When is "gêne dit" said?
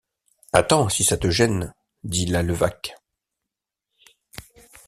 1.29-2.25